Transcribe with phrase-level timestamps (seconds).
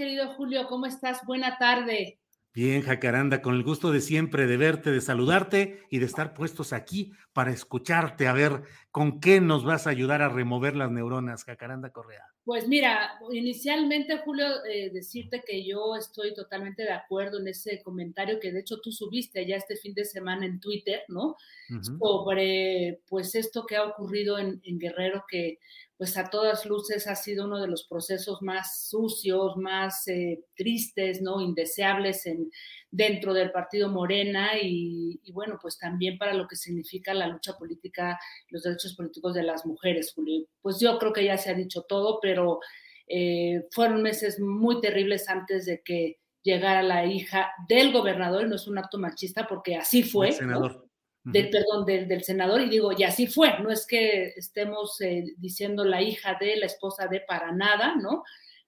[0.00, 1.26] Querido Julio, ¿cómo estás?
[1.26, 2.18] Buena tarde.
[2.54, 6.72] Bien, Jacaranda, con el gusto de siempre de verte, de saludarte y de estar puestos
[6.72, 11.44] aquí para escucharte, a ver con qué nos vas a ayudar a remover las neuronas,
[11.44, 12.24] Jacaranda Correa.
[12.44, 18.40] Pues mira, inicialmente, Julio, eh, decirte que yo estoy totalmente de acuerdo en ese comentario
[18.40, 21.36] que de hecho tú subiste ya este fin de semana en Twitter, ¿no?
[21.82, 25.58] Sobre pues esto que ha ocurrido en, en Guerrero, que
[26.00, 31.20] pues a todas luces ha sido uno de los procesos más sucios, más eh, tristes,
[31.20, 31.42] ¿no?
[31.42, 32.50] Indeseables en,
[32.90, 38.18] dentro del partido Morena y, bueno, pues también para lo que significa la lucha política,
[38.48, 40.46] los derechos políticos de las mujeres, Julio.
[40.62, 42.60] Pues yo creo que ya se ha dicho todo, pero
[43.06, 48.56] eh, fueron meses muy terribles antes de que llegara la hija del gobernador, y no
[48.56, 50.32] es un acto machista porque así fue.
[50.32, 50.89] senador
[51.24, 55.84] del, perdón, del, senador, y digo, y así fue, no es que estemos eh, diciendo
[55.84, 58.24] la hija de, la esposa de, para nada, ¿no?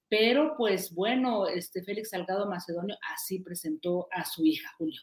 [0.08, 5.00] Pero pues bueno, este Félix Salgado Macedonio así presentó a su hija, Julio.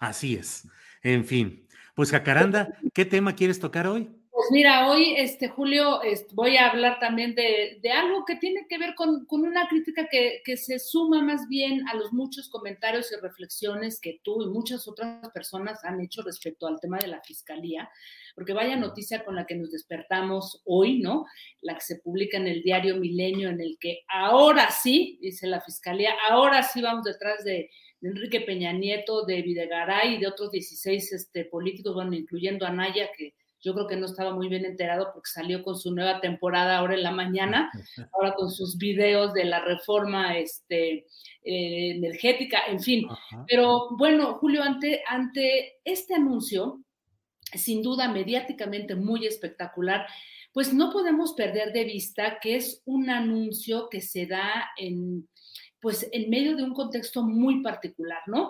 [0.00, 0.66] Así es.
[1.02, 4.10] En fin, pues Jacaranda, ¿qué tema quieres tocar hoy?
[4.36, 6.02] Pues mira, hoy, este Julio,
[6.32, 10.78] voy a hablar también de, algo que tiene que ver con, una crítica que, se
[10.78, 15.82] suma más bien a los muchos comentarios y reflexiones que tú y muchas otras personas
[15.86, 17.88] han hecho respecto al tema de la fiscalía,
[18.34, 21.24] porque vaya noticia con la que nos despertamos hoy, ¿no?
[21.62, 25.62] La que se publica en el diario Milenio, en el que ahora sí, dice la
[25.62, 27.70] fiscalía, ahora sí vamos detrás de,
[28.02, 33.08] Enrique Peña Nieto, de Videgaray y de otros 16 este, políticos, bueno, incluyendo a Naya,
[33.16, 33.32] que
[33.66, 36.94] yo creo que no estaba muy bien enterado porque salió con su nueva temporada ahora
[36.94, 37.68] en la mañana,
[38.12, 41.06] ahora con sus videos de la reforma este,
[41.42, 43.08] eh, energética, en fin.
[43.48, 46.80] Pero bueno, Julio, ante, ante este anuncio,
[47.54, 50.06] sin duda mediáticamente muy espectacular,
[50.52, 55.28] pues no podemos perder de vista que es un anuncio que se da en,
[55.80, 58.48] pues en medio de un contexto muy particular, ¿no?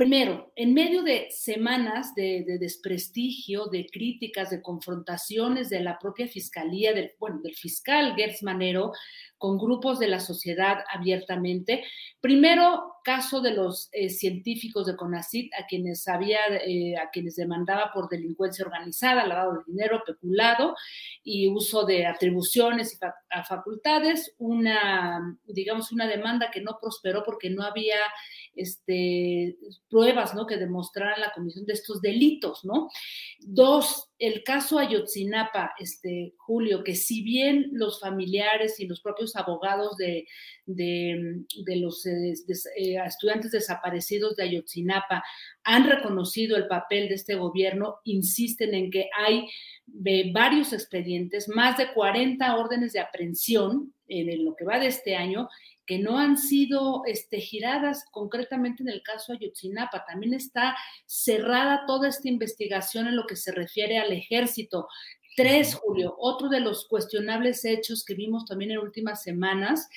[0.00, 6.94] Primero, en medio de semanas de, desprestigio, de críticas, de confrontaciones de la propia fiscalía,
[6.94, 8.92] del, bueno, del fiscal Gertz Manero,
[9.36, 11.84] con grupos de la sociedad abiertamente.
[12.18, 17.92] Primero, caso de los eh, científicos de CONACIT a quienes había, eh, a quienes demandaba
[17.92, 20.76] por delincuencia organizada, lavado de dinero, peculado
[21.22, 27.50] y uso de atribuciones y a facultades, una, digamos, una demanda que no prosperó porque
[27.50, 27.98] no había
[28.54, 29.56] este,
[29.88, 30.46] pruebas, ¿no?
[30.46, 32.88] Que demostraran la comisión de estos delitos, ¿no?
[33.40, 39.96] Dos, el caso Ayotzinapa, este, Julio, que si bien los familiares y los propios abogados
[39.96, 40.26] de,
[40.66, 42.34] los eh,
[42.76, 45.24] eh, estudiantes desaparecidos de Ayotzinapa
[45.64, 49.48] han reconocido el papel de este gobierno, insisten en que hay
[50.04, 55.16] eh, varios expedientes, más de 40 órdenes de aprehensión en lo que va de este
[55.16, 55.48] año,
[55.86, 60.04] que no han sido este, giradas concretamente en el caso Ayotzinapa.
[60.06, 64.88] También está cerrada toda esta investigación en lo que se refiere al ejército.
[65.36, 69.88] Tres, Julio, otro de los cuestionables hechos que vimos también en últimas semanas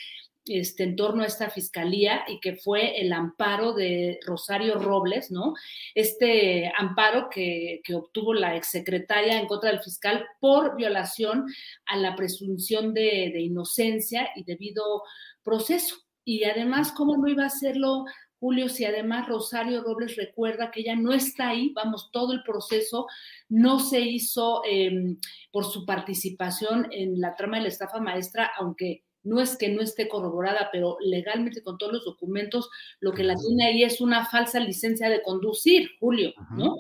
[0.46, 5.54] este, en torno a esta fiscalía y que fue el amparo de Rosario Robles, ¿no?
[5.96, 11.46] Este amparo que, obtuvo la exsecretaria en contra del fiscal por violación
[11.86, 15.04] a la presunción de, de inocencia y debido
[15.44, 15.96] proceso.
[16.26, 18.06] Y además, ¿cómo no iba a hacerlo,
[18.44, 23.08] Julio, si además Rosario Robles recuerda que ella no está ahí, vamos, todo el proceso
[23.48, 25.18] no se hizo em,
[25.50, 29.82] por su participación en la trama de la estafa maestra, aunque no es que no
[29.82, 34.26] esté corroborada, pero legalmente con todos los documentos, lo que la tiene ahí es una
[34.26, 36.78] falsa licencia de conducir, Julio, ¿no?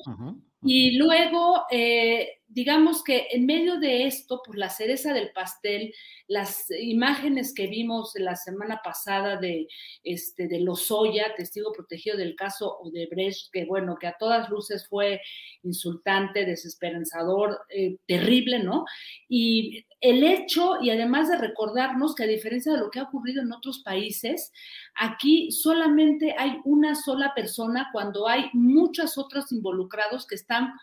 [0.65, 5.93] Y luego, eh, digamos que en medio de esto, por la cereza del pastel,
[6.27, 9.67] las imágenes que vimos la semana pasada de,
[10.03, 15.21] este, de Lozoya, testigo protegido del caso Odebrecht, que bueno, que a todas luces fue
[15.63, 18.85] insultante, desesperanzador, eh, terrible, ¿no?
[19.27, 23.41] Y el hecho, y además de recordarnos que a diferencia de lo que ha ocurrido
[23.41, 24.51] en otros países,
[24.95, 30.73] aquí solamente hay una sola persona cuando hay muchos otros involucrados que están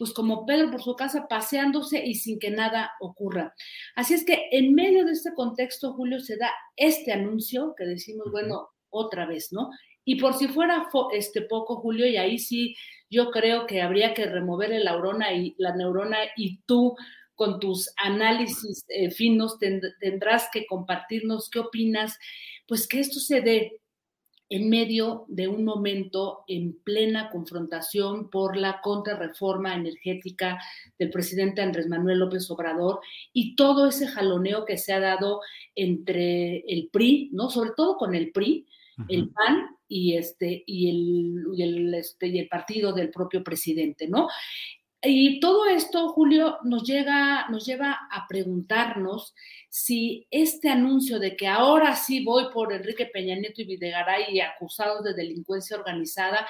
[0.00, 3.54] pues como Pedro por su casa paseándose y sin que nada ocurra.
[3.94, 8.30] Así es que en medio de este contexto, Julio, se da este anuncio que decimos,
[8.32, 9.68] bueno, otra vez, ¿no?
[10.06, 12.74] Y por si fuera este poco, Julio, y ahí sí
[13.10, 16.96] yo creo que habría que remover el neurona y la neurona y tú
[17.34, 19.58] con tus análisis eh, finos
[20.00, 22.16] tendrás que compartirnos qué opinas,
[22.66, 23.82] pues que esto se dé
[24.50, 30.58] en medio de un momento en plena confrontación por la contrarreforma energética
[30.98, 32.98] del presidente Andrés Manuel López Obrador
[33.32, 35.40] y todo ese jaloneo que se ha dado
[35.76, 37.48] entre el PRI, ¿no?
[37.48, 38.66] Sobre todo con el PRI,
[39.08, 44.08] el PAN y este y el, y el, este, y el partido del propio presidente,
[44.08, 44.28] ¿no?
[45.02, 49.34] Y todo esto, Julio, nos, llega, nos lleva a preguntarnos
[49.70, 55.02] si este anuncio de que ahora sí voy por Enrique Peña Nieto y Videgaray acusados
[55.02, 56.46] de delincuencia organizada,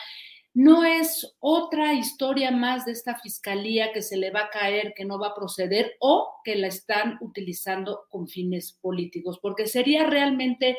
[0.53, 5.05] no es otra historia más de esta fiscalía que se le va a caer, que
[5.05, 10.77] no va a proceder o que la están utilizando con fines políticos, porque sería realmente,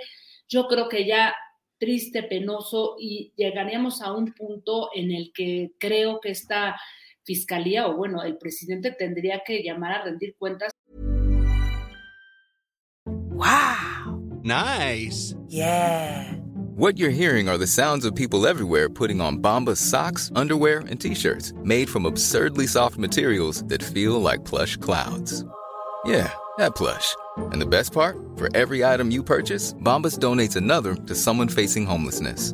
[0.50, 1.34] yo creo que ya
[1.78, 6.80] triste, penoso y llegaríamos a un punto en el que creo que esta
[7.24, 10.72] fiscalía o bueno, el presidente tendría que llamar a rendir cuentas.
[13.06, 14.42] Wow.
[14.44, 15.36] Nice.
[15.48, 16.36] Yeah.
[16.76, 21.00] What you're hearing are the sounds of people everywhere putting on Bombas socks, underwear, and
[21.00, 25.46] t-shirts made from absurdly soft materials that feel like plush clouds.
[26.06, 27.16] Yeah, that plush.
[27.38, 31.86] And the best part, for every item you purchase, Bombas donates another to someone facing
[31.86, 32.54] homelessness.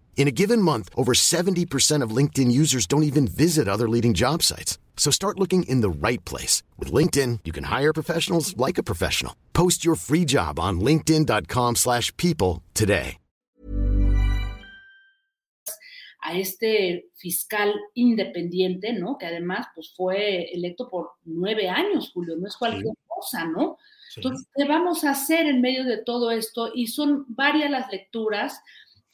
[0.21, 4.43] In a given month, over 70% of LinkedIn users don't even visit other leading job
[4.43, 4.77] sites.
[4.95, 6.61] So start looking in the right place.
[6.77, 9.33] With LinkedIn, you can hire professionals like a professional.
[9.53, 13.17] Post your free job on linkedin.com slash people today.
[16.23, 19.17] A este fiscal independiente, ¿no?
[19.17, 23.01] Que además pues, fue electo por nueve años, Julio, no es cualquier sí.
[23.07, 23.77] cosa, ¿no?
[24.11, 24.21] Sí.
[24.21, 26.69] Entonces, ¿qué vamos a hacer en medio de todo esto?
[26.75, 28.61] Y son varias las lecturas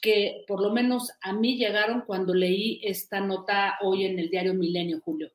[0.01, 4.53] que por lo menos a mí llegaron cuando leí esta nota hoy en el diario
[4.53, 5.29] Milenio, Julio.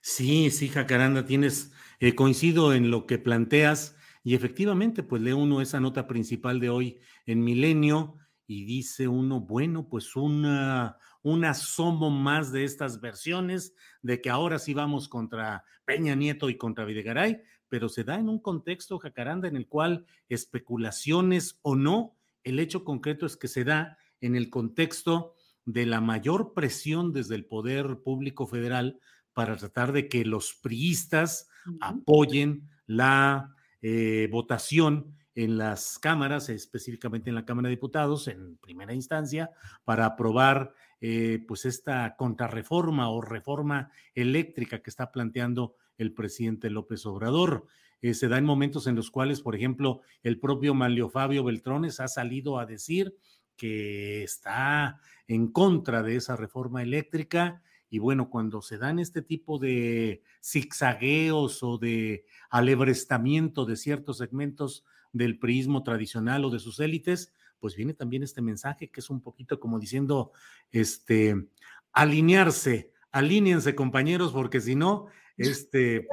[0.00, 5.60] Sí, sí, Jacaranda, tienes, eh, coincido en lo que planteas y efectivamente, pues lee uno
[5.60, 12.10] esa nota principal de hoy en Milenio y dice uno, bueno, pues una, un asomo
[12.10, 17.40] más de estas versiones de que ahora sí vamos contra Peña Nieto y contra Videgaray,
[17.68, 22.17] pero se da en un contexto, Jacaranda, en el cual especulaciones o no,
[22.48, 27.34] el hecho concreto es que se da en el contexto de la mayor presión desde
[27.34, 28.98] el poder público federal
[29.32, 31.78] para tratar de que los priistas uh -huh.
[31.80, 38.92] apoyen la eh, votación en las cámaras, específicamente en la Cámara de Diputados, en primera
[38.92, 39.50] instancia,
[39.84, 47.06] para aprobar eh, pues esta contrarreforma o reforma eléctrica que está planteando el presidente López
[47.06, 47.66] Obrador.
[48.00, 52.00] Eh, se da en momentos en los cuales, por ejemplo, el propio Manlio Fabio Beltrones
[52.00, 53.16] ha salido a decir
[53.56, 57.62] que está en contra de esa reforma eléctrica.
[57.90, 64.84] Y bueno, cuando se dan este tipo de zigzagueos o de alebrestamiento de ciertos segmentos
[65.12, 69.20] del priismo tradicional o de sus élites, pues viene también este mensaje que es un
[69.20, 70.32] poquito como diciendo,
[70.70, 71.48] este,
[71.92, 76.06] alinearse, alíñense compañeros, porque si no, este, de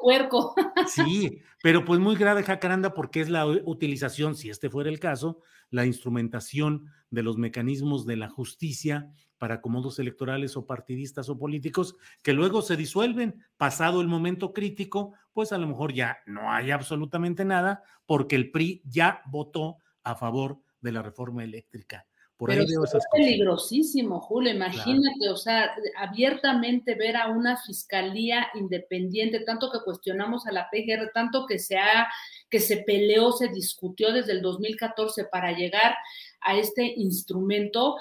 [0.00, 0.54] puerco.
[0.86, 5.42] Sí, pero pues muy grave, Jacaranda, porque es la utilización, si este fuera el caso,
[5.70, 11.96] la instrumentación de los mecanismos de la justicia para acomodos electorales o partidistas o políticos
[12.22, 13.42] que luego se disuelven.
[13.56, 18.50] Pasado el momento crítico, pues a lo mejor ya no hay absolutamente nada porque el
[18.50, 19.76] PRI ya votó
[20.08, 22.06] a favor de la reforma eléctrica.
[22.36, 24.52] Por Pero es peligrosísimo, Julio.
[24.52, 31.10] Imagínate, o sea, abiertamente ver a una fiscalía independiente, tanto que cuestionamos a la PGR,
[31.12, 32.06] tanto que se ha,
[32.48, 35.96] que se peleó, se discutió desde el 2014 para llegar
[36.40, 37.96] a este instrumento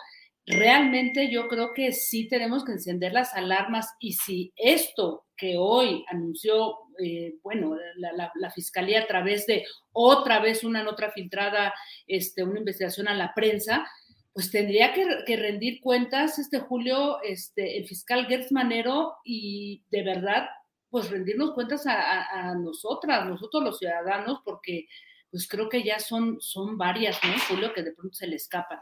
[0.48, 6.06] realmente yo creo que sí tenemos que encender las alarmas y si esto que hoy
[6.08, 6.74] anunció,
[7.04, 11.74] eh, bueno, la, Fiscalía a través de otra vez una nota filtrada,
[12.08, 13.86] este, una investigación a la prensa,
[14.32, 20.48] pues tendría que, rendir cuentas este Julio, este, el fiscal Gertz Manero y de verdad,
[20.90, 24.88] pues rendirnos cuentas a, nosotras, nosotros los ciudadanos, porque
[25.30, 28.80] pues creo que ya son, son varias, ¿no, Julio, que de pronto se le escapan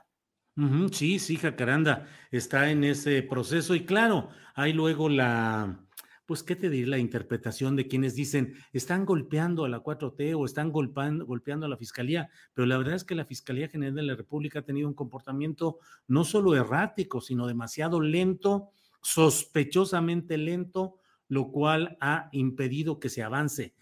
[0.93, 5.85] sí, sí, Jacaranda está en ese proceso y claro, hay luego la,
[6.25, 6.87] pues, ¿qué te diré?
[6.87, 11.69] La interpretación de quienes dicen, están golpeando a la 4T o están golpeando, golpeando a
[11.69, 14.87] la Fiscalía, pero la verdad es que la Fiscalía General de la República ha tenido
[14.87, 18.69] un comportamiento no solo errático, sino demasiado lento,
[19.01, 23.75] sospechosamente lento, lo cual ha impedido que se avance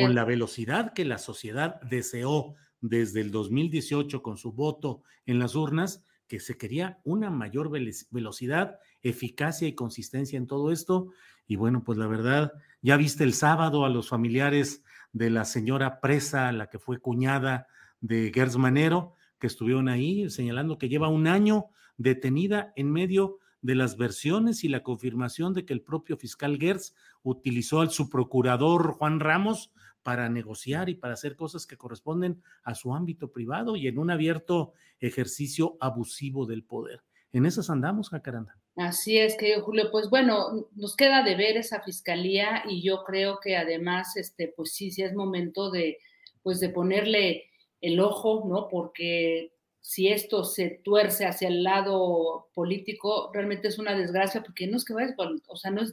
[0.00, 5.54] con la velocidad que la sociedad deseó desde el 2018 con su voto en las
[5.54, 7.70] urnas, que se quería una mayor
[8.10, 11.10] velocidad, eficacia y consistencia en todo esto.
[11.46, 12.52] Y bueno, pues la verdad,
[12.82, 17.68] ya viste el sábado a los familiares de la señora presa, la que fue cuñada
[18.00, 21.66] de Gers Manero, que estuvieron ahí señalando que lleva un año
[21.96, 26.94] detenida en medio de las versiones y la confirmación de que el propio fiscal Gers
[27.22, 29.72] utilizó al su procurador Juan Ramos
[30.06, 34.12] para negociar y para hacer cosas que corresponden a su ámbito privado y en un
[34.12, 37.00] abierto ejercicio abusivo del poder.
[37.32, 38.56] En esas andamos, Jacaranda.
[38.76, 39.90] Así es, querido Julio.
[39.90, 44.74] Pues bueno, nos queda de ver esa fiscalía y yo creo que además, este, pues
[44.74, 45.98] sí, sí es momento de,
[46.40, 47.42] pues de ponerle
[47.80, 48.68] el ojo, ¿no?
[48.68, 49.55] Porque
[49.86, 54.84] si esto se tuerce hacia el lado político, realmente es una desgracia porque no es
[54.84, 55.14] que vaya,
[55.46, 55.92] o sea, no es,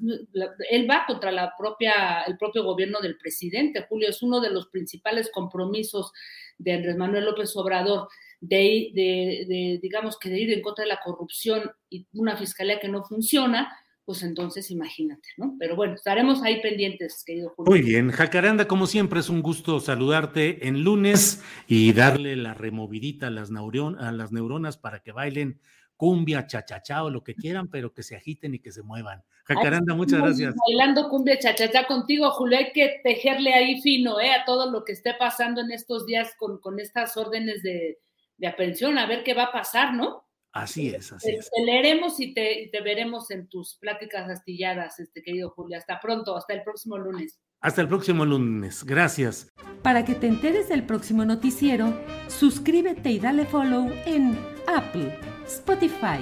[0.72, 4.66] él va contra la propia, el propio gobierno del presidente, Julio, es uno de los
[4.70, 6.12] principales compromisos
[6.58, 8.08] de Andrés Manuel López Obrador
[8.42, 12.80] de, de, de digamos que de ir en contra de la corrupción y una fiscalía
[12.80, 15.56] que no funciona, pues entonces imagínate, ¿no?
[15.60, 17.70] Pero bueno, estaremos ahí pendientes, querido Julio.
[17.70, 23.28] Muy bien, Jacaranda, como siempre, es un gusto saludarte en lunes y darle la removidita
[23.28, 25.60] a las, a las neuronas para que bailen
[25.96, 29.24] cumbia, chachachá o lo que quieran, pero que se agiten y que se muevan.
[29.46, 30.54] Jacaranda, muchas gracias.
[30.68, 34.32] Bailando cumbia, chachachá contigo, Julio, hay que tejerle ahí fino, ¿eh?
[34.32, 38.00] A todo lo que esté pasando en estos días con, con estas órdenes de,
[38.38, 40.23] de aprehensión, a ver qué va a pasar, ¿no?
[40.54, 41.50] Así es, así es.
[41.50, 45.80] Te leeremos y te, te, veremos en tus pláticas astilladas, este querido Julio.
[45.80, 47.40] Hasta pronto, hasta el próximo lunes.
[47.60, 49.52] Hasta el próximo lunes, gracias.
[49.82, 55.18] Para que te enteres del próximo noticiero, suscríbete y dale follow en Apple,
[55.48, 56.20] Spotify,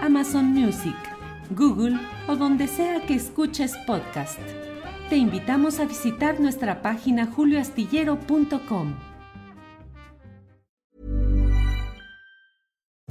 [0.00, 0.96] Amazon Music,
[1.50, 1.98] Google
[2.28, 4.38] o donde sea que escuches podcast.
[5.08, 9.11] Te invitamos a visitar nuestra página julioastillero.com.